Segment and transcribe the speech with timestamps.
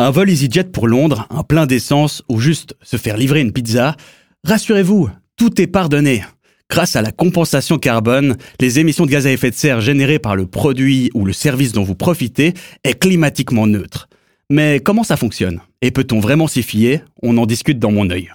[0.00, 3.94] Un vol EasyJet pour Londres, un plein d'essence ou juste se faire livrer une pizza,
[4.42, 6.24] rassurez-vous, tout est pardonné.
[6.68, 10.34] Grâce à la compensation carbone, les émissions de gaz à effet de serre générées par
[10.34, 14.08] le produit ou le service dont vous profitez est climatiquement neutre.
[14.50, 15.60] Mais comment ça fonctionne?
[15.80, 17.04] Et peut-on vraiment s'y fier?
[17.22, 18.32] On en discute dans mon œil.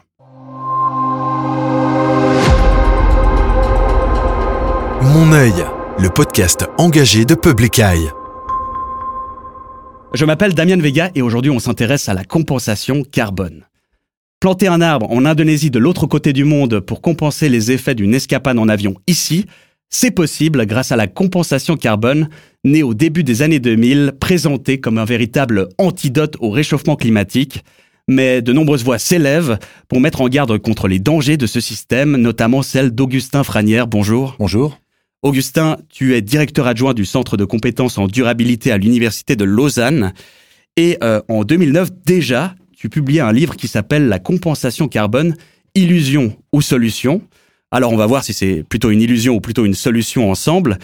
[5.02, 5.66] Mon œil,
[5.98, 8.10] le podcast engagé de Public Eye.
[10.12, 13.66] Je m'appelle Damien Vega et aujourd'hui on s'intéresse à la compensation carbone.
[14.40, 18.16] Planter un arbre en Indonésie de l'autre côté du monde pour compenser les effets d'une
[18.16, 19.46] escapade en avion ici,
[19.90, 22.30] c'est possible grâce à la compensation carbone,
[22.64, 27.64] née au début des années 2000, présentée comme un véritable antidote au réchauffement climatique.
[28.08, 32.18] Mais de nombreuses voix s'élèvent pour mettre en garde contre les dangers de ce système,
[32.18, 33.86] notamment celle d'Augustin Franière.
[33.86, 34.36] Bonjour.
[34.40, 34.80] Bonjour.
[35.22, 40.14] Augustin, tu es directeur adjoint du Centre de compétences en durabilité à l'Université de Lausanne.
[40.78, 45.36] Et euh, en 2009, déjà, tu publiais un livre qui s'appelle La compensation carbone,
[45.76, 47.22] illusion ou solution.
[47.70, 50.80] Alors on va voir si c'est plutôt une illusion ou plutôt une solution ensemble.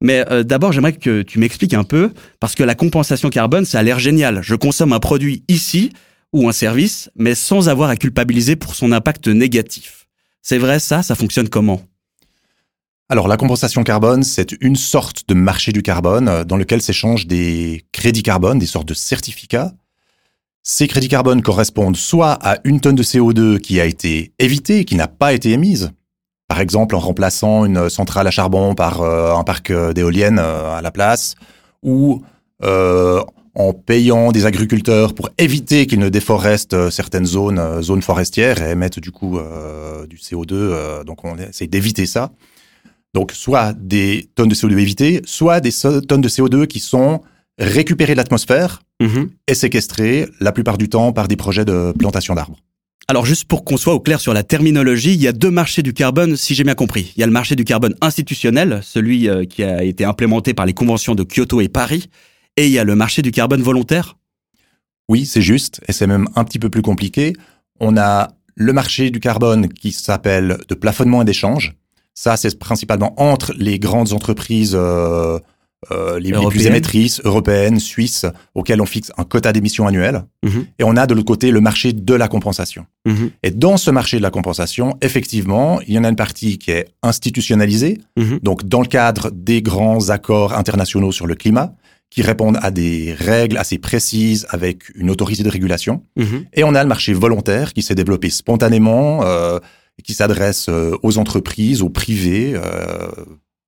[0.00, 3.78] Mais euh, d'abord, j'aimerais que tu m'expliques un peu, parce que la compensation carbone, ça
[3.78, 4.42] a l'air génial.
[4.42, 5.92] Je consomme un produit ici
[6.32, 10.08] ou un service, mais sans avoir à culpabiliser pour son impact négatif.
[10.42, 11.82] C'est vrai ça Ça fonctionne comment?
[13.08, 17.28] Alors la compensation carbone, c'est une sorte de marché du carbone euh, dans lequel s'échangent
[17.28, 19.72] des crédits carbone, des sortes de certificats.
[20.64, 24.96] Ces crédits carbone correspondent soit à une tonne de CO2 qui a été évitée, qui
[24.96, 25.92] n'a pas été émise,
[26.48, 30.80] par exemple en remplaçant une centrale à charbon par euh, un parc euh, d'éoliennes à
[30.82, 31.36] la place,
[31.82, 32.22] ou
[32.62, 38.98] en payant des agriculteurs pour éviter qu'ils ne déforestent certaines zones, zones forestières et émettent
[38.98, 41.04] du du CO2.
[41.04, 42.32] donc on essaie d'éviter ça.
[43.16, 47.22] Donc, soit des tonnes de CO2 évitées, soit des tonnes de CO2 qui sont
[47.56, 49.30] récupérées de l'atmosphère mhm.
[49.48, 52.58] et séquestrées la plupart du temps par des projets de plantation d'arbres.
[53.08, 55.80] Alors juste pour qu'on soit au clair sur la terminologie, il y a deux marchés
[55.80, 57.14] du carbone, si j'ai bien compris.
[57.16, 60.66] Il y a le marché du carbone institutionnel, celui euh, qui a été implémenté par
[60.66, 62.10] les conventions de Kyoto et Paris,
[62.58, 64.18] et il y a le marché du carbone volontaire.
[65.08, 67.32] Oui, c'est juste, et c'est même un petit peu plus compliqué.
[67.80, 71.76] On a le marché du carbone qui s'appelle de plafonnement et d'échange,
[72.16, 75.38] ça, c'est principalement entre les grandes entreprises euh,
[75.92, 80.24] euh, les, plus émettrices, européennes, suisses, auxquelles on fixe un quota d'émissions annuel.
[80.42, 80.66] Mhm.
[80.78, 82.86] Et on a de l'autre côté le marché de la compensation.
[83.04, 83.30] Mhm.
[83.42, 86.70] Et dans ce marché de la compensation, effectivement, il y en a une partie qui
[86.70, 88.40] est institutionnalisée, mhm.
[88.42, 91.74] donc dans le cadre des grands accords internationaux sur le climat,
[92.08, 96.02] qui répondent à des règles assez précises avec une autorité de régulation.
[96.54, 99.24] Et on a le marché volontaire qui s'est développé spontanément.
[99.24, 99.58] Euh,
[100.02, 103.08] qui s'adresse euh, aux entreprises, aux privés, euh,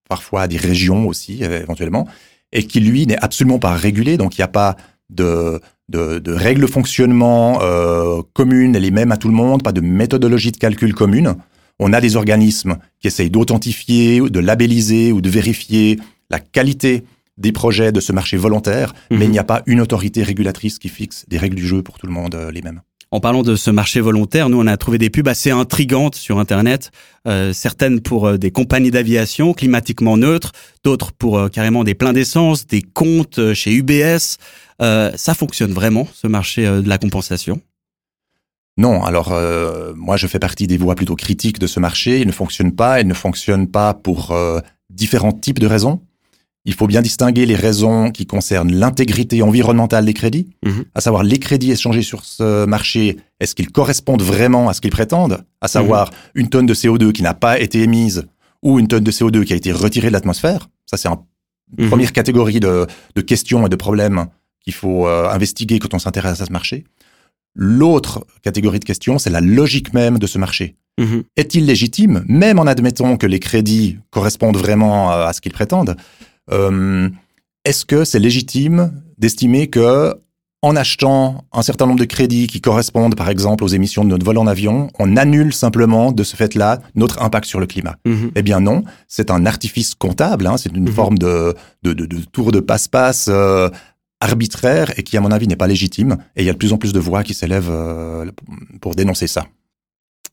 [0.08, 2.06] parfois à des régions aussi éventuellement,
[2.52, 4.16] et qui lui n'est absolument pas régulé.
[4.16, 4.76] Donc il n'y a pas
[5.10, 9.72] de, de, de règles de fonctionnement euh, communes, les mêmes à tout le monde, pas
[9.72, 11.36] de méthodologie de calcul commune.
[11.78, 15.98] On a des organismes qui essayent d'authentifier, de labelliser ou de vérifier
[16.30, 17.04] la qualité
[17.36, 20.88] des projets de ce marché volontaire, mais il n'y a pas une autorité régulatrice qui
[20.88, 22.80] fixe des règles du jeu pour tout le monde les mêmes.
[23.10, 26.38] En parlant de ce marché volontaire, nous on a trouvé des pubs assez intrigantes sur
[26.38, 26.90] Internet,
[27.26, 30.52] euh, certaines pour euh, des compagnies d'aviation climatiquement neutres,
[30.84, 34.36] d'autres pour euh, carrément des pleins d'essence, des comptes chez UBS.
[34.78, 37.62] ça fonctionne vraiment, ce marché de la compensation?
[38.76, 39.32] Non, alors
[39.96, 42.20] moi je fais partie des voix plutôt critiques de ce marché.
[42.20, 44.38] Il ne fonctionne pas, il ne fonctionne pas pour
[44.88, 46.00] différents types de raisons.
[46.68, 50.84] Il faut bien distinguer les raisons qui concernent l'intégrité environnementale des crédits, mhm.
[50.94, 54.90] à savoir les crédits échangés sur ce marché, est-ce qu'ils correspondent vraiment à ce qu'ils
[54.90, 56.42] prétendent, à savoir mhm.
[56.42, 58.26] une tonne de CO2 qui n'a pas été émise
[58.62, 60.68] ou une tonne de CO2 qui a été retirée de l'atmosphère.
[60.84, 61.16] Ça, c'est une
[61.78, 61.88] mhm.
[61.88, 62.86] première catégorie de,
[63.26, 64.26] questions et de problèmes
[64.60, 66.84] qu'il faut euh, investiguer quand on s'intéresse à ce marché.
[67.54, 70.76] L'autre catégorie de questions, c'est la logique même de ce marché.
[71.36, 75.96] Est-il légitime, même en admettant que les crédits correspondent vraiment à ce qu'ils prétendent,
[76.50, 77.08] euh,
[77.64, 80.14] est-ce que c'est légitime d'estimer que
[80.62, 84.24] en achetant un certain nombre de crédits qui correspondent par exemple aux émissions de notre
[84.24, 87.96] vol en avion, on annule simplement de ce fait-là notre impact sur le climat?
[88.04, 88.32] Mhm.
[88.34, 90.92] Eh bien non, c'est un artifice comptable, hein, c'est une mhm.
[90.92, 93.68] forme de, de, de, de, tour de passe-passe euh,
[94.20, 96.16] arbitraire et qui à mon avis n'est pas légitime.
[96.34, 98.30] Et il y a de plus en plus de voix qui s'élèvent euh,
[98.80, 99.46] pour dénoncer ça.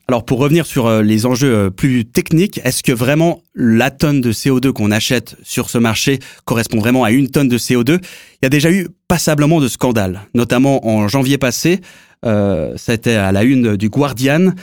[0.07, 4.21] Alors pour revenir sur euh, les enjeux euh, plus techniques, est-ce que vraiment la tonne
[4.21, 8.43] de CO2 qu'on achète sur ce marché correspond vraiment à une tonne de CO2 Il
[8.43, 11.81] y a déjà eu passablement de scandales, notamment en janvier passé,
[12.25, 14.53] euh, c'était à la une du Guardian.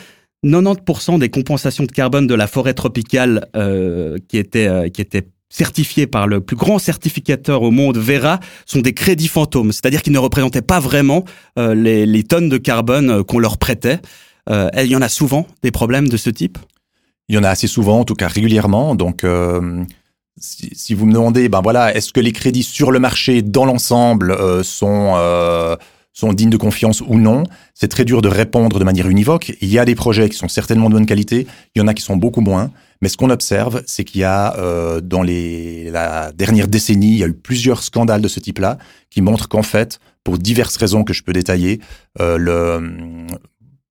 [0.44, 6.06] 90% des compensations de carbone de la forêt tropicale euh, qui étaient qui étaient certifiés
[6.06, 10.18] par le plus grand certificateur au monde, Vera, sont des crédits fantômes, c'est-à-dire qu'ils ne
[10.18, 11.24] représentaient pas vraiment
[11.58, 14.00] euh, les, tonnes de carbone euh, qu'on leur prêtait.
[14.48, 16.58] Euh, il y en a souvent des problèmes de ce type?
[17.28, 18.94] Il y en a assez souvent, en tout cas régulièrement.
[18.94, 19.84] Donc, euh,
[20.38, 24.32] si, vous me demandez, ben voilà, est-ce que les crédits sur le marché dans l'ensemble
[24.32, 25.16] euh, sont
[26.14, 27.44] sont dignes de confiance ou non?
[27.72, 29.56] C'est très dur de répondre de manière univoque.
[29.62, 31.94] Il y a des projets qui sont certainement de bonne qualité, il y en a
[31.94, 32.70] qui sont beaucoup moins.
[33.00, 34.54] Mais ce qu'on observe, c'est qu'il y a
[35.00, 38.76] dans les, la dernière décennie, il y a eu plusieurs scandales de ce type-là
[39.08, 41.80] qui montrent qu'en fait, pour diverses raisons que je peux détailler,
[42.20, 43.26] le,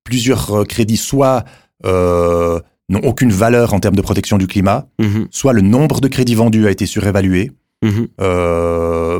[0.04, 1.46] plusieurs crédits soit
[1.86, 2.60] euh,
[2.90, 5.24] n'ont aucune valeur en termes de protection du climat, mmh.
[5.32, 7.52] soit le nombre de crédits vendus a été surévalué.
[7.84, 8.06] Mmh.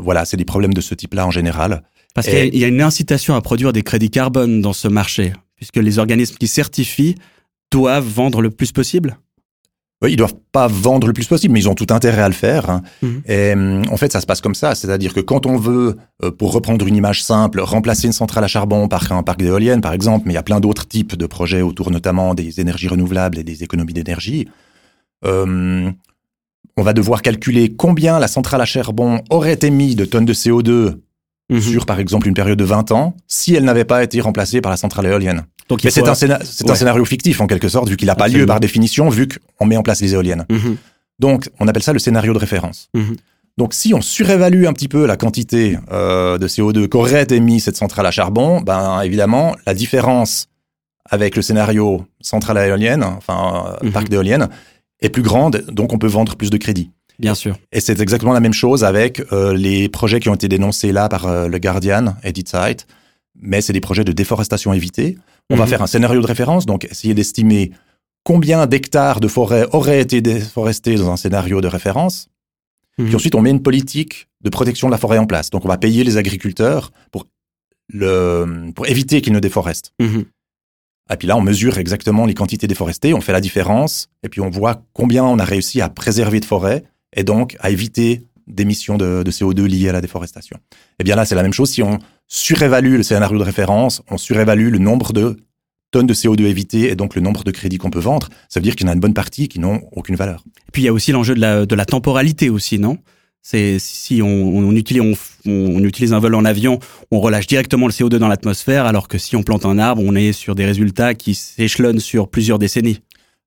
[0.04, 1.84] voilà, c'est des problèmes de ce type-là en général.
[2.14, 5.78] Parce qu'il y a une incitation à produire des crédits carbone dans ce marché, puisque
[5.78, 7.16] les organismes qui certifient
[7.72, 9.18] doivent vendre le plus possible
[10.10, 12.70] ils doivent pas vendre le plus possible, mais ils ont tout intérêt à le faire.
[12.70, 12.82] Hein.
[13.02, 13.08] Mmh.
[13.28, 13.54] Et
[13.90, 16.88] en fait, ça se passe comme ça, c'est-à-dire que quand on veut, euh, pour reprendre
[16.88, 20.34] une image simple, remplacer une centrale à charbon par un parc d'éoliennes, par exemple, mais
[20.34, 23.64] il y a plein d'autres types de projets autour, notamment des énergies renouvelables et des
[23.64, 24.48] économies d'énergie.
[25.24, 25.92] Euh,
[26.78, 30.96] on va devoir calculer combien la centrale à charbon aurait émis de tonnes de CO2
[31.52, 31.60] Mmh.
[31.60, 34.70] sur, par exemple, une période de 20 ans, si elle n'avait pas été remplacée par
[34.70, 35.44] la centrale éolienne.
[35.68, 36.72] Donc, Mais c'est un, scénario, ouais.
[36.72, 39.66] un scénario fictif, en quelque sorte, vu qu'il n'a pas lieu par définition, vu qu'on
[39.66, 40.46] met en place les éoliennes.
[40.50, 40.76] Mmh.
[41.20, 42.90] Donc, on appelle ça le scénario de référence.
[42.94, 43.02] Mmh.
[43.58, 47.76] Donc, si on surévalue un petit peu la quantité euh, de CO2 qu'aurait émis cette
[47.76, 50.48] centrale à charbon, ben évidemment, la différence
[51.10, 54.48] avec le scénario centrale à éolienne, enfin parc d'éoliennes,
[55.02, 56.92] est plus grande, donc on peut vendre plus de crédits.
[57.22, 57.56] Bien sûr.
[57.72, 61.08] Et c'est exactement la même chose avec euh, les projets qui ont été dénoncés là
[61.08, 62.88] par euh, le Guardian, Edit Site.
[63.40, 65.18] Mais c'est des projets de déforestation évitée.
[65.50, 65.60] On mm -hmm.
[65.60, 65.70] va mhm.
[65.70, 67.72] faire un scénario de référence, donc essayer d'estimer
[68.24, 72.16] combien d'hectares de forêt auraient été déforestés dans un scénario de référence.
[72.26, 73.06] Mm -hmm.
[73.08, 74.16] Puis ensuite, on met une politique
[74.46, 75.48] de protection de la forêt en place.
[75.52, 77.24] Donc, on va payer les agriculteurs pour,
[78.02, 78.12] le,
[78.76, 79.92] pour éviter qu'ils ne déforestent.
[80.00, 80.24] Mm -hmm.
[81.14, 84.42] Et puis là, on mesure exactement les quantités déforestées, on fait la différence, et puis
[84.48, 86.82] on voit combien on a réussi à préserver de forêts
[87.16, 90.58] et donc à éviter d'émissions de, de, CO2 liées à la déforestation.
[91.00, 91.70] Eh bien là, c'est la même chose.
[91.70, 95.38] Si on surévalue le scénario de référence, on surévalue le nombre de
[95.92, 98.64] tonnes de CO2 évitées et donc le nombre de crédits qu'on peut vendre, ça veut
[98.64, 100.44] dire qu'il y en a une bonne partie qui n'ont aucune valeur.
[100.68, 102.98] Et puis il y a aussi l'enjeu de la, de la temporalité aussi, non?
[103.44, 105.16] C'est si on, on, utilise, on,
[105.50, 106.78] on, utilise un vol en avion,
[107.10, 110.16] on relâche directement le CO2 dans l'atmosphère, alors que si on plante un arbre, on
[110.16, 113.00] est sur des résultats qui s'échelonnent sur plusieurs décennies.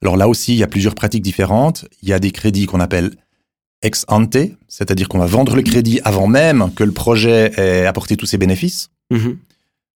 [0.03, 1.87] Alors là aussi, il y a plusieurs pratiques différentes.
[2.03, 3.13] Il y a des crédits qu'on appelle
[3.85, 4.37] ex ante,
[4.69, 8.39] c'est-à-dire qu'on va vendre le crédit avant même que le projet ait apporté tous ses
[8.39, 8.91] bénéfices.
[9.11, 9.31] Mmh.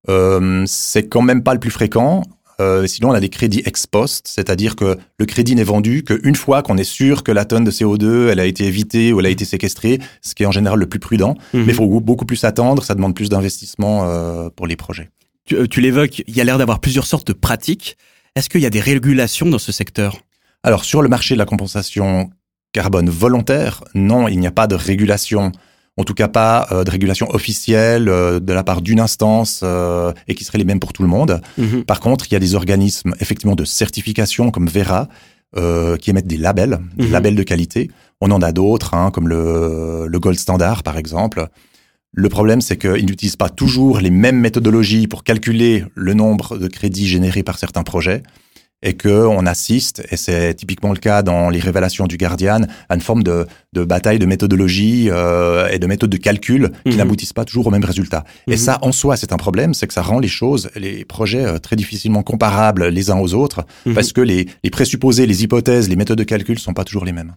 [0.09, 2.23] Euh, c'est quand même pas le plus fréquent.
[2.59, 6.35] Euh, sinon, on a des crédits ex post, c'est-à-dire que le crédit n'est vendu qu'une
[6.35, 9.27] fois qu'on est sûr que la tonne de CO2, elle a été évitée ou elle
[9.27, 11.35] a été séquestrée, ce qui est en général le plus prudent.
[11.53, 11.59] Mmh.
[11.59, 15.11] Mais il faut beaucoup plus attendre, ça demande plus d'investissement euh, pour les projets.
[15.44, 17.97] Tu, tu l'évoques, il y a l'air d'avoir plusieurs sortes de pratiques.
[18.35, 20.19] Est-ce qu'il y a des régulations dans ce secteur?
[20.62, 22.31] Alors, sur le marché de la compensation
[22.73, 25.53] carbone volontaire, non, il n'y a pas de régulation,
[25.97, 30.13] en tout cas pas euh, de régulation officielle euh, de la part d'une instance euh,
[30.29, 31.41] et qui serait les mêmes pour tout le monde.
[31.59, 31.83] Mmh.
[31.83, 35.09] Par contre, il y a des organismes effectivement de certification comme Vera
[36.01, 37.13] qui émettent des labels, des mmh.
[37.13, 37.91] labels de qualité.
[38.21, 41.49] On en a d'autres, hein, comme le, le Gold Standard par exemple.
[42.12, 46.69] Le problème, c'est qu'ils n'utilisent pas toujours les mêmes méthodologies pour calculer le nombre de
[46.69, 48.23] crédits générés par certains projets
[48.87, 53.00] et qu'on assiste, et c'est typiquement le cas dans les révélations du Guardian, à une
[53.00, 56.97] forme de, de bataille de méthodologie euh, et de méthodes de calcul qui mmh.
[56.97, 58.23] n'aboutissent pas toujours au même résultat.
[58.47, 58.52] Mmh.
[58.52, 61.45] Et ça, en soi, c'est un problème, c'est que ça rend les choses, les projets
[61.45, 63.95] euh, très difficilement comparables les uns aux autres, mmh.
[63.95, 67.12] parce que les, les présupposés, les hypothèses, les méthodes de calcul sont pas toujours les
[67.12, 67.35] mêmes.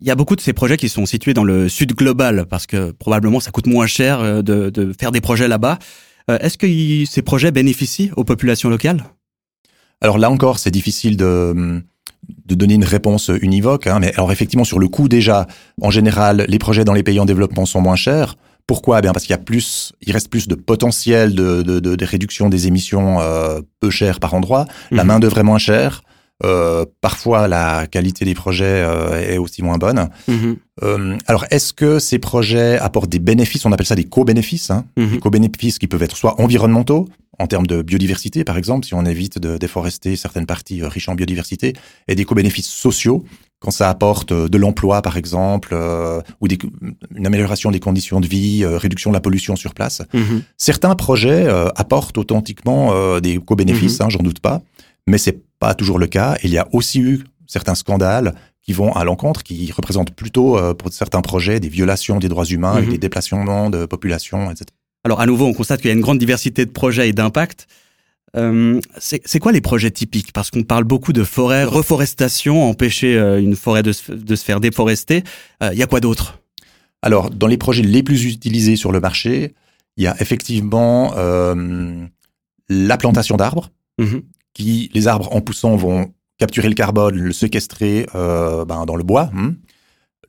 [0.00, 2.66] Il y a beaucoup de ces projets qui sont situés dans le sud global, parce
[2.66, 5.78] que probablement ça coûte moins cher euh, de, de faire des projets là-bas.
[6.28, 6.66] Est-ce que
[7.04, 9.04] ces projets bénéficient aux populations locales?
[10.02, 11.82] Alors là encore, c'est difficile de,
[12.46, 13.86] de donner une réponse univoque.
[13.86, 15.46] Hein, mais alors effectivement, sur le coût déjà,
[15.80, 18.36] en général, les projets dans les pays en développement sont moins chers.
[18.66, 18.98] Pourquoi?
[18.98, 21.96] Eh Bien parce qu'il y a plus, il reste plus de potentiel de, de, de,
[21.96, 24.64] de réduction des émissions euh, peu chères par endroit.
[24.90, 24.96] Mmh.
[24.96, 26.02] La main d'œuvre est moins chère.
[26.44, 30.08] Euh, parfois, la qualité des projets euh, est aussi moins bonne.
[30.26, 30.52] Mmh.
[30.82, 33.64] Euh, alors, est-ce que ces projets apportent des bénéfices?
[33.64, 34.70] On appelle ça des co-bénéfices.
[34.70, 35.06] Hein, mmh.
[35.06, 39.04] Des co-bénéfices qui peuvent être soit environnementaux, en termes de biodiversité, par exemple, si on
[39.04, 41.72] évite de déforester certaines parties euh, riches en biodiversité,
[42.08, 43.24] et des co-bénéfices sociaux,
[43.58, 46.58] quand ça apporte euh, de l'emploi, par exemple, euh, ou des,
[47.14, 50.02] une amélioration des conditions de vie, euh, réduction de la pollution sur place.
[50.12, 50.42] Mm -hmm.
[50.58, 54.06] Certains projets euh, apportent authentiquement des co-bénéfices, mm -hmm.
[54.06, 54.60] hein, j'en doute pas,
[55.10, 56.30] mais c'est pas toujours le cas.
[56.44, 57.14] Il y a aussi eu
[57.46, 58.34] certains scandales
[58.64, 60.48] qui vont à l'encontre, qui représentent plutôt
[60.78, 62.90] pour certains projets des violations des droits humains et Mhm.
[62.94, 64.66] des déplacements de population, etc.
[65.04, 67.66] Alors à nouveau, on constate qu'il y a une grande diversité de projets et d'impacts.
[68.36, 70.32] Euh, c'est quoi les projets typiques?
[70.32, 74.44] Parce qu'on parle beaucoup de forêt, reforestation, empêcher euh, une forêt de se, de se
[74.44, 75.22] faire déforester.
[75.62, 76.38] Euh, Il y a quoi d'autre?
[77.02, 79.54] Alors, dans les projets les plus utilisés sur le marché,
[79.96, 82.06] il y a effectivement euh,
[82.68, 84.22] la plantation d'arbres, Mhm.
[84.54, 89.02] qui les arbres en poussant vont capturer le carbone, le séquestrer euh, ben, dans le
[89.04, 89.30] bois.
[89.36, 89.54] hein.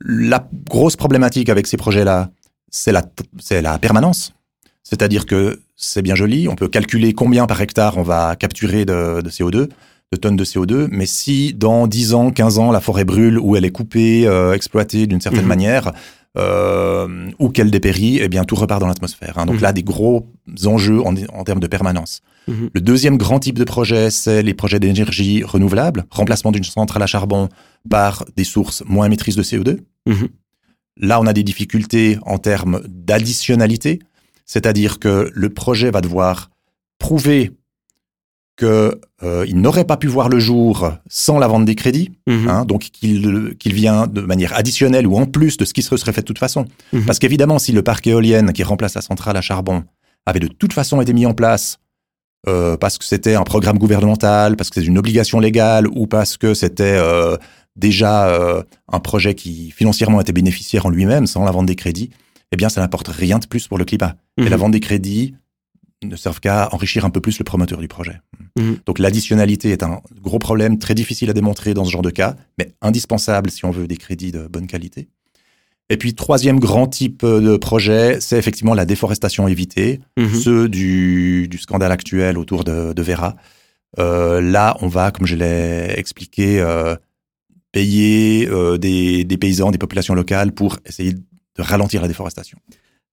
[0.00, 2.30] La grosse problématique avec ces projets-là,
[2.70, 3.02] c'est la,
[3.38, 4.34] c'est la permanence.
[4.88, 9.20] C'est-à-dire que c'est bien joli, on peut calculer combien par hectare on va capturer de,
[9.22, 9.68] de CO2,
[10.12, 13.56] de tonnes de CO2, mais si dans 10 ans, 15 ans, la forêt brûle ou
[13.56, 15.48] elle est coupée, euh, exploitée d'une certaine Mhm.
[15.48, 15.92] manière,
[16.36, 19.38] euh, ou qu'elle dépérit, eh bien tout repart dans l'atmosphère.
[19.38, 19.46] hein.
[19.46, 19.62] Donc Mhm.
[19.62, 20.26] là, des gros
[20.66, 22.20] enjeux en, en termes de permanence.
[22.46, 22.70] Mhm.
[22.74, 27.06] Le deuxième grand type de projet, c'est les projets d'énergie renouvelable, remplacement d'une centrale à
[27.06, 27.48] charbon
[27.88, 29.78] par des sources moins émettrices de CO2.
[30.06, 30.28] Mhm.
[31.00, 34.00] Là, on a des difficultés en termes d'additionnalité,
[34.44, 36.50] c'est-à-dire que le projet va devoir
[36.98, 37.52] prouver
[38.56, 42.48] que euh, il n'aurait pas pu voir le jour sans la vente des crédits, Mhm.
[42.48, 45.96] hein, donc qu'il qu'il vient de manière additionnelle ou en plus de ce qui se
[45.96, 46.66] serait fait de toute façon.
[46.92, 47.04] Mhm.
[47.04, 49.82] Parce qu'évidemment, si le parc éolien qui remplace la centrale à charbon
[50.24, 51.78] avait de toute façon été mis en place
[52.46, 56.36] euh, parce que c'était un programme gouvernemental, parce que c'est une obligation légale ou parce
[56.36, 57.36] que c'était euh,
[57.74, 62.10] déjà un projet qui financièrement était bénéficiaire en lui-même sans la vente des crédits,
[62.54, 64.16] eh bien ça n'apporte rien de plus pour le climat.
[64.38, 64.48] Et Mhm.
[64.48, 65.34] la vente des crédits
[66.04, 68.20] ne servent qu'à enrichir un peu plus le promoteur du projet.
[68.58, 68.78] Mhm.
[68.86, 72.36] Donc l'additionnalité est un gros problème, très difficile à démontrer dans ce genre de cas,
[72.58, 75.08] mais indispensable si on veut des crédits de bonne qualité.
[75.90, 80.34] Et puis troisième grand type de projet, c'est effectivement la déforestation évitée, Mhm.
[80.34, 83.36] ceux du, du scandale actuel autour de, de Vera.
[83.98, 86.96] Euh, là, on va, comme je l'ai expliqué, euh,
[87.72, 91.14] payer euh, des, des paysans, des populations locales pour essayer
[91.56, 92.58] de ralentir la déforestation.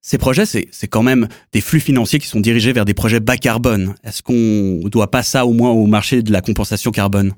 [0.01, 3.19] Ces projets, c'est c'est quand même des flux financiers qui sont dirigés vers des projets
[3.19, 3.93] bas carbone.
[4.03, 7.33] Est-ce qu'on doit pas ça au moins au marché de la compensation carbone?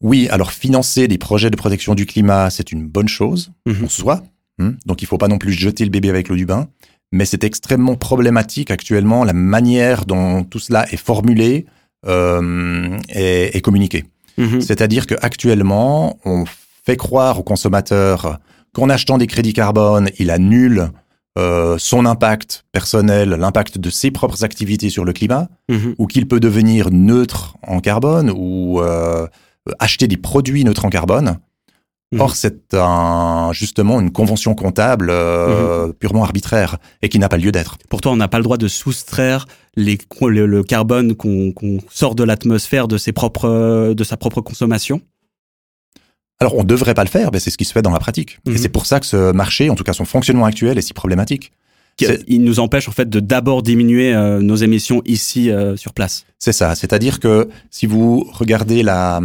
[0.00, 3.84] Oui, alors financer des projets de protection du climat, c'est une bonne chose Mhm.
[3.84, 4.22] en soi.
[4.60, 4.74] hein.
[4.86, 6.68] Donc il faut pas non plus jeter le bébé avec l'eau du bain.
[7.12, 11.66] Mais c'est extrêmement problématique actuellement la manière dont tout cela est formulé
[12.06, 14.04] euh, et, et communiqué.
[14.38, 14.60] Mhm.
[14.60, 16.44] C'est-à-dire qu'actuellement, on
[16.84, 18.38] fait croire aux consommateurs
[18.74, 20.90] qu'en achetant des crédits carbone, il annule
[21.38, 25.94] euh, son impact personnel, l'impact de ses propres activités sur le climat, Mhm.
[25.98, 29.26] ou qu'il peut devenir neutre en carbone, ou euh,
[29.78, 31.38] acheter des produits neutres en carbone.
[32.12, 32.20] Mhm.
[32.20, 37.52] Or, c'est un, justement une convention comptable euh, purement arbitraire et qui n'a pas lieu
[37.52, 37.78] d'être.
[37.88, 39.46] Pourtant, on n'a pas le droit de soustraire
[39.76, 41.54] les, le, le carbone qu'on
[41.88, 45.00] sort de l'atmosphère de ses propres, de sa propre consommation?
[46.40, 47.98] Alors, on ne devrait pas le faire, mais c'est ce qui se fait dans la
[47.98, 48.38] pratique.
[48.46, 48.54] Mhm.
[48.54, 50.94] Et c'est pour ça que ce marché, en tout cas son fonctionnement actuel, est si
[50.94, 51.52] problématique.
[52.28, 56.24] Il nous empêche en fait de d'abord diminuer euh, nos émissions ici euh, sur place.
[56.38, 56.74] C'est ça.
[56.74, 59.20] C'est-à-dire que si vous regardez la,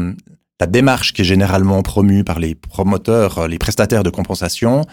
[0.60, 4.86] la démarche qui est généralement promue par les promoteurs, euh, les prestataires de compensation,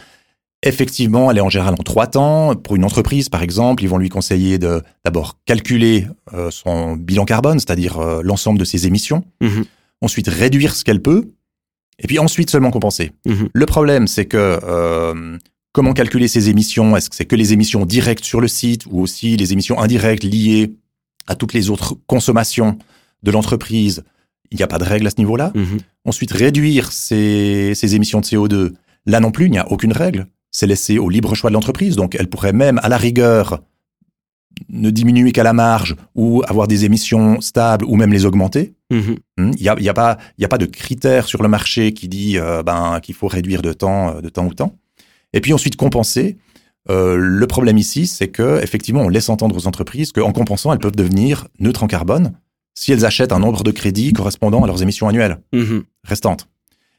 [0.63, 2.55] effectivement, elle est en général en trois temps.
[2.55, 7.25] Pour une entreprise, par exemple, ils vont lui conseiller de d'abord calculer euh, son bilan
[7.25, 9.25] carbone, c'est-à-dire euh, l'ensemble de ses émissions.
[9.41, 9.65] Mhm.
[10.01, 11.29] Ensuite, réduire ce qu'elle peut.
[12.03, 13.13] Et puis ensuite seulement compenser.
[13.27, 13.49] Mhm.
[13.53, 15.39] Le problème, c'est que euh,
[15.73, 16.97] comment calculer ces émissions?
[16.97, 20.25] Est-ce que c'est que les émissions directes sur le site ou aussi les émissions indirectes
[20.25, 20.75] liées
[21.27, 22.77] à toutes les autres consommations
[23.23, 24.03] de l'entreprise?
[24.51, 25.53] Il n'y a pas de règle à ce niveau-là.
[25.55, 25.79] Mhm.
[26.05, 28.73] Ensuite, réduire ces, ces émissions de CO2,
[29.07, 30.27] là non plus, il n'y a aucune règle.
[30.51, 31.97] C'est laissé au libre choix de l'entreprise.
[31.97, 33.63] Donc, elle pourrait même, à la rigueur,
[34.69, 38.75] ne diminuer qu'à la marge ou avoir des émissions stables ou même les augmenter.
[38.93, 39.17] Mhm.
[39.39, 41.49] Hmm, Il n'y a, il y a, pas- y a pas de critère sur le
[41.49, 44.77] marché qui dit euh, ben, qu'il faut réduire de temps, euh, de temps ou temps.
[45.33, 46.37] Et puis ensuite compenser.
[46.91, 50.81] Euh, le problème ici, c'est que effectivement, on laisse entendre aux entreprises qu'en compensant, elles
[50.81, 52.33] peuvent devenir neutres en carbone
[52.75, 55.85] si elles achètent un nombre de crédits correspondant à leurs émissions annuelles Mhm.
[56.05, 56.49] restantes.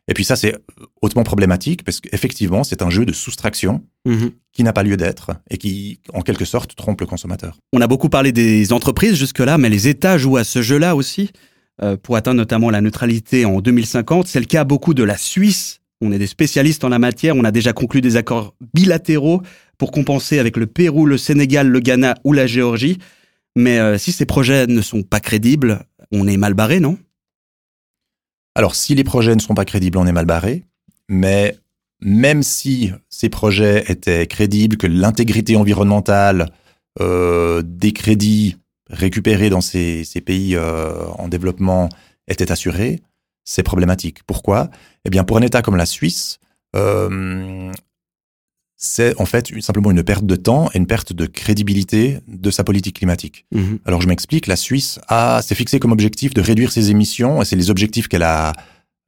[0.07, 0.55] Et puis ça, c'est
[1.01, 4.31] hautement problématique parce qu'effectivement, c'est un jeu de soustraction Mhm.
[4.53, 7.57] qui n'a pas lieu d'être et qui, en quelque sorte, trompe le consommateur.
[7.73, 11.31] On a beaucoup parlé des entreprises jusque-là, mais les États jouent à ce jeu-là aussi
[12.03, 14.27] pour atteindre notamment la neutralité en 2050.
[14.27, 15.81] C'est le cas beaucoup de la Suisse.
[16.01, 17.35] On est des spécialistes en la matière.
[17.35, 19.41] On a déjà conclu des accords bilatéraux
[19.77, 22.99] pour compenser avec le Pérou, le Sénégal, le Ghana ou la Géorgie.
[23.55, 26.97] Mais euh, si ces projets ne sont pas crédibles, on est mal barré, non?
[28.55, 30.63] Alors, si les projets ne sont pas crédibles, on est mal barré.
[31.09, 31.57] Mais
[32.01, 36.51] même si ces projets étaient crédibles, que l'intégrité environnementale
[37.01, 37.63] euh,
[38.89, 41.89] récupérés dans ces, ces pays euh, en développement
[42.27, 43.01] était assurée,
[43.45, 44.23] c'est problématique.
[44.25, 44.69] Pourquoi?
[45.05, 46.39] Eh bien, pour un État comme la Suisse,
[46.75, 47.71] euh,
[48.75, 52.63] c'est en fait simplement une perte de temps et une perte de crédibilité de sa
[52.63, 53.45] politique climatique.
[53.53, 53.79] Mhm.
[53.85, 57.45] Alors je m'explique, la Suisse a s'est fixé comme objectif de réduire ses émissions, et
[57.45, 58.53] c'est les objectifs qu'elle a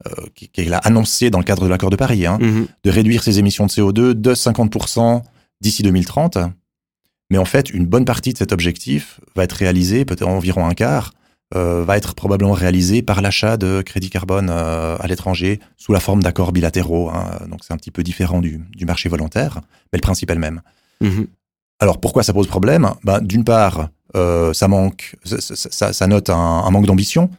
[0.06, 2.66] euh, qu'elle a annoncé dans le cadre de l'accord de Paris, hein, Mhm.
[2.84, 5.22] de réduire ses émissions de CO2 de 50%
[5.62, 6.36] d'ici 2030.
[7.30, 10.74] Mais en fait, une bonne partie de cet objectif va être réalisé, peut-être environ un
[10.74, 11.12] quart,
[11.54, 16.00] euh, va être probablement réalisé par l'achat de crédits carbone euh, à l'étranger sous la
[16.00, 17.10] forme d'accords bilatéraux.
[17.10, 17.38] hein.
[17.48, 19.60] Donc c'est un petit peu différent du, du marché volontaire,
[19.92, 20.60] mais le principe est le même.
[21.00, 21.26] Mhm.
[21.80, 22.90] Alors pourquoi ça pose problème?
[23.04, 27.30] Ben, D'une part, euh, ça manque, ça, ça- ça- ça note un, un manque d'ambition.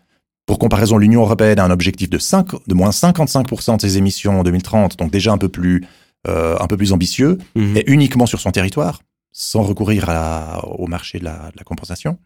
[0.46, 4.40] Pour comparaison, l'Union européenne a un objectif de, 5, de moins 55% de ses émissions
[4.40, 5.86] en 2030, donc déjà un peu plus,
[6.26, 7.76] un peu plus ambitieux, Mhm.
[7.78, 9.02] et uniquement sur son territoire,
[9.40, 12.18] sans recourir à- au marché de la, de la compensation.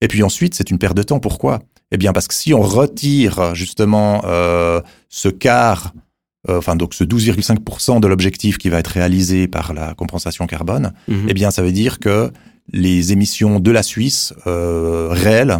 [0.00, 1.18] Et puis ensuite, c'est une perte de temps.
[1.18, 1.58] Pourquoi?
[1.90, 5.92] Eh bien, parce que si on retire justement euh, ce quart,
[6.48, 10.92] euh, enfin donc ce 12,5% de l'objectif qui va être réalisé par la compensation carbone,
[11.08, 11.26] Mhm.
[11.28, 12.30] eh bien, ça veut dire que
[12.72, 15.58] les émissions de la Suisse euh, réelles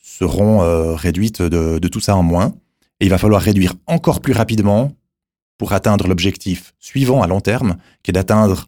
[0.00, 2.54] seront euh, réduites de, de tout ça en moins.
[3.00, 4.92] Et il va falloir réduire encore plus rapidement
[5.56, 8.66] pour atteindre l'objectif suivant à long terme, qui est d'atteindre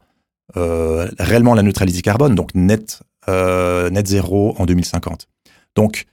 [0.57, 5.27] réellement la neutralité carbone, donc net, euh, net zéro en 2050.
[5.77, 6.07] Donc,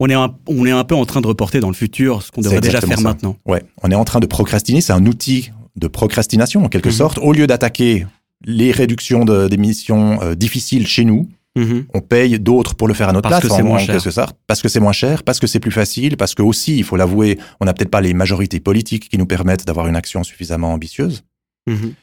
[0.00, 2.30] on, est un, on est un peu en train de reporter dans le futur ce
[2.30, 3.02] qu'on devrait déjà faire ça.
[3.04, 3.36] maintenant.
[3.46, 4.80] ouais, on est en train de procrastiner.
[4.80, 6.94] C'est un outil de procrastination, en quelque Mhm.
[6.94, 7.18] sorte.
[7.18, 8.06] Au lieu d'attaquer
[8.44, 11.86] les réductions d'émissions euh, difficiles chez nous, Mhm.
[11.94, 13.56] on paye d'autres pour le faire à notre Parce place.
[13.56, 13.98] que en- moins cher.
[14.46, 16.96] Parce que c'est moins cher, parce que c'est plus facile, parce que aussi, il faut
[16.96, 20.72] l'avouer, on n'a peut-être pas les majorités politiques qui nous permettent d'avoir une action suffisamment
[20.74, 21.24] ambitieuse.
[21.66, 21.94] Mhm.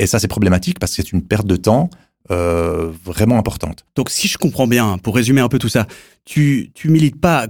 [0.00, 1.90] Et ça, c'est problématique parce que c'est une perte de temps
[2.30, 3.84] euh, vraiment importante.
[3.96, 5.86] Donc, si je comprends bien, pour résumer un peu tout ça,
[6.24, 7.46] tu, tu milites pas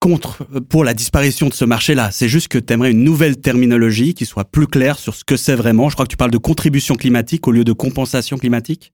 [0.00, 2.10] contre, euh, pour la disparition de ce marché-là.
[2.10, 5.36] C'est juste que tu aimerais une nouvelle terminologie qui soit plus claire sur ce que
[5.36, 5.90] c'est vraiment.
[5.90, 8.92] Je crois que tu parles de contribution climatique au lieu de compensation climatique.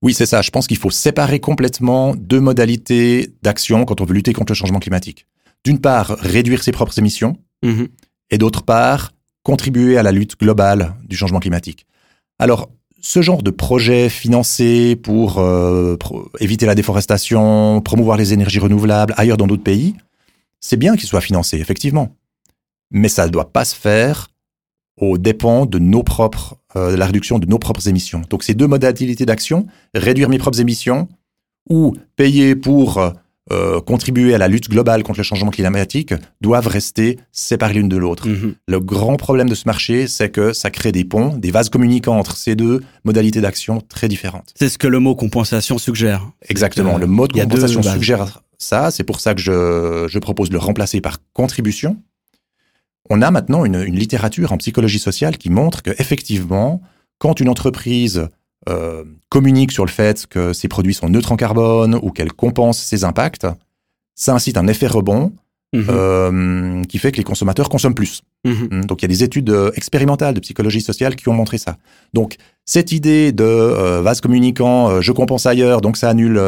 [0.00, 0.40] Oui, c'est ça.
[0.42, 4.56] Je pense qu'il faut séparer complètement deux modalités d'action quand on veut lutter contre le
[4.56, 5.26] changement climatique.
[5.64, 7.88] D'une part, réduire ses propres émissions, Mhm.
[8.30, 11.84] et d'autre part, contribuer à la lutte globale du changement climatique.
[12.38, 12.70] Alors,
[13.00, 15.96] ce genre de projet financé pour euh,
[16.40, 19.94] éviter la déforestation, promouvoir les énergies renouvelables ailleurs dans d'autres pays,
[20.60, 22.14] c'est bien qu'il soit financé, effectivement.
[22.90, 24.28] Mais ça ne doit pas se faire
[25.00, 28.22] aux dépens de nos propres, euh, de la réduction de nos propres émissions.
[28.30, 31.08] Donc, ces deux modalités d'action, réduire mes propres émissions
[31.70, 32.98] ou payer pour
[33.52, 37.96] euh, contribuer à la lutte globale contre le changement climatique, doivent rester séparées l'une de
[37.96, 38.28] l'autre.
[38.28, 38.54] Mhm.
[38.66, 42.18] Le grand problème de ce marché, c'est que ça crée des ponts, des vases communicants
[42.18, 44.52] entre ces deux modalités d'action très différentes.
[44.54, 46.30] C'est ce que le mot compensation suggère.
[46.48, 46.96] Exactement.
[46.96, 48.90] que, Le y a deux compensation suggère ça.
[48.90, 51.96] C'est pour ça que je, je propose de le remplacer par contribution.
[53.10, 56.82] On a maintenant une, une littérature en psychologie sociale qui montre que effectivement,
[57.18, 58.28] quand une entreprise
[58.68, 62.78] euh, communique sur le fait que ses produits sont neutres en carbone ou qu'elle compense
[62.78, 63.46] ses impacts,
[64.14, 65.32] ça incite un effet rebond
[65.74, 65.86] Mhm.
[65.90, 68.22] euh, qui fait que les consommateurs consomment plus.
[68.46, 68.68] Mhm.
[68.70, 68.84] Mm.
[68.86, 71.76] Donc il y a des études euh, expérimentales de psychologie sociale qui ont montré ça.
[72.14, 76.38] Donc cette idée de euh, vase communicant, je compense ailleurs, donc ça annule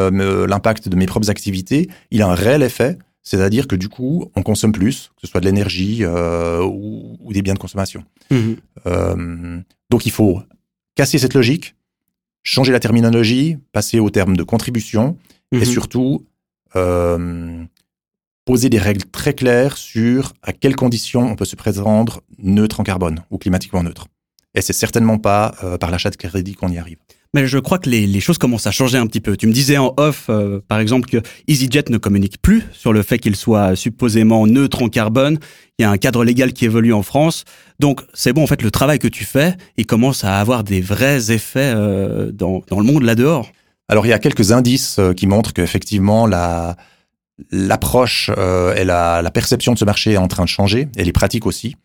[0.47, 4.41] l'impact de mes propres activités, il a un réel effet, c'est-à-dire que du coup on
[4.41, 8.03] consomme plus, que ce soit de l'énergie euh, ou, ou des biens de consommation.
[8.31, 8.55] Mhm.
[8.87, 9.59] Euh,
[9.91, 10.41] donc il faut
[10.95, 11.75] casser cette logique,
[12.43, 15.17] changer la terminologie, passer au terme de contribution
[15.51, 15.65] et Mhm.
[15.65, 16.25] surtout
[16.75, 17.63] euh,
[18.45, 22.83] poser des règles très claires sur à quelles conditions on peut se prétendre neutre en
[22.83, 24.07] carbone ou climatiquement neutre.
[24.55, 26.97] Et c'est certainement pas euh, par l'achat de crédit qu'on y arrive.
[27.33, 29.37] Mais je crois que les, les choses commencent à changer un petit peu.
[29.37, 33.03] Tu me disais en off, euh, par exemple, que EasyJet ne communique plus sur le
[33.03, 35.39] fait qu'il soit supposément neutre en carbone.
[35.79, 37.45] Il y a un cadre légal qui évolue en France.
[37.79, 40.81] Donc, c'est bon, en fait, le travail que tu fais, il commence à avoir des
[40.81, 43.49] vrais effets euh, dans, dans le monde là-dehors.
[43.91, 46.77] Alors il y a quelques indices euh, qui montrent qu'effectivement la
[47.49, 51.03] l'approche euh, et la, la perception de ce marché est en train de changer et
[51.03, 51.75] les pratiques aussi.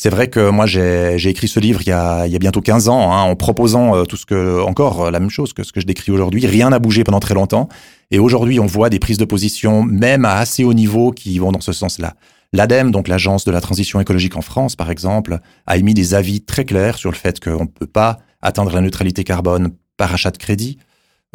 [0.00, 2.60] C'est vrai que moi j'ai écrit ce livre il y a, il y a bientôt
[2.60, 5.64] 15 ans hein, en proposant euh, tout ce que encore euh, la même chose que
[5.64, 6.46] ce que je décris aujourd'hui.
[6.46, 7.68] Rien n'a bougé pendant très longtemps
[8.12, 11.50] et aujourd'hui on voit des prises de position même à assez haut niveau qui vont
[11.50, 12.14] dans ce sens-là.
[12.52, 16.42] L'ADEME, donc l'agence de la transition écologique en France par exemple, a émis des avis
[16.42, 20.30] très clairs sur le fait qu'on ne peut pas atteindre la neutralité carbone par achat
[20.30, 20.78] de crédit.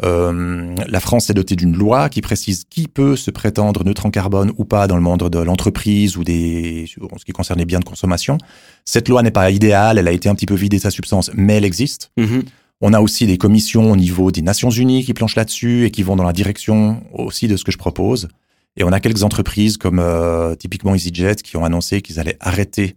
[0.04, 4.10] Euh, la France est dotée d'une loi qui précise qui peut se prétendre neutre en
[4.10, 7.64] carbone ou pas dans le monde de l'entreprise ou des, en ce qui concerne les
[7.64, 8.38] biens de consommation.
[8.84, 11.30] Cette loi n'est pas idéale, elle a été un petit peu vidée de sa substance,
[11.34, 12.10] mais elle existe.
[12.18, 12.42] Mhm.
[12.80, 16.02] On a aussi des commissions au niveau des Nations Unies qui planchent là-dessus et qui
[16.02, 18.28] vont dans la direction aussi de ce que je propose.
[18.76, 22.96] Et on a quelques entreprises comme euh, typiquement EasyJet qui ont annoncé qu'ils allaient arrêter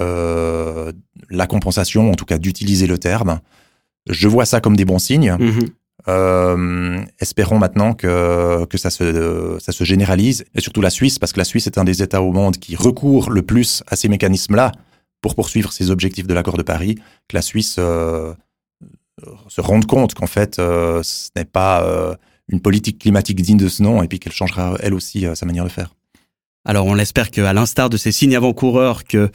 [0.00, 0.92] euh,
[1.30, 3.40] la compensation, en tout cas d'utiliser le terme.
[4.08, 5.36] Je vois ça comme des bons signes.
[5.38, 5.68] Mhm.
[6.08, 11.32] Euh, espérons maintenant que, que ça, se, ça se généralise, et surtout la Suisse, parce
[11.32, 14.08] que la Suisse est un des États au monde qui recourt le plus à ces
[14.08, 14.72] mécanismes-là
[15.20, 16.96] pour poursuivre ses objectifs de l'accord de Paris,
[17.28, 18.34] que la Suisse euh,
[19.48, 21.86] se rende compte qu'en fait, euh, ce n'est pas
[22.48, 25.64] une politique climatique digne de ce nom, et puis qu'elle changera elle aussi sa manière
[25.64, 25.94] de faire.
[26.64, 29.30] Alors on espère qu'à l'instar de ces signes avant-coureurs, que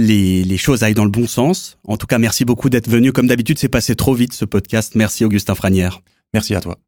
[0.00, 1.78] les, les choses aillent dans le bon sens.
[1.84, 3.12] En tout cas, merci beaucoup d'être venu.
[3.12, 4.94] Comme d'habitude, c'est passé trop vite ce podcast.
[4.94, 6.00] Merci Augustin Franière.
[6.34, 6.78] Merci à toi.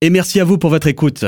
[0.00, 1.24] Et merci à vous pour votre écoute.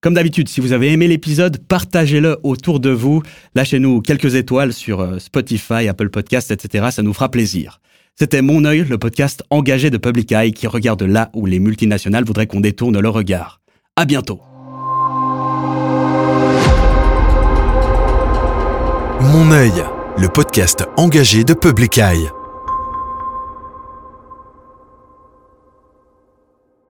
[0.00, 3.22] Comme d'habitude, si vous avez aimé l'épisode, partagez-le autour de vous.
[3.54, 6.88] Lâchez-nous quelques étoiles sur euh, Spotify, Apple Podcast, etc.
[6.90, 7.80] Ça nous fera plaisir.
[8.14, 12.24] C'était Mon œil, le podcast engagé de Public Eye qui regarde là où les multinationales
[12.24, 13.60] voudraient qu'on détourne le regard.
[13.96, 14.40] À bientôt.
[19.20, 19.72] Mon œil,
[20.16, 22.30] le podcast engagé de Public Eye.